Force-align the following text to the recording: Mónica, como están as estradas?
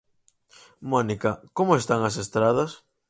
Mónica, 0.91 1.31
como 1.57 1.71
están 1.75 2.01
as 2.09 2.15
estradas? 2.23 2.71